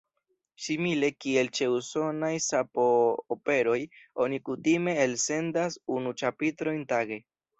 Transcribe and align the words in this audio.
Simile 0.67 1.09
kiel 1.25 1.49
ĉe 1.57 1.65
usonaj 1.73 2.31
sapo-operoj 2.45 3.77
oni 4.25 4.41
kutime 4.49 4.97
elsendas 5.05 5.79
unu 5.97 6.17
ĉapitrojn 6.23 6.83
tage. 6.95 7.23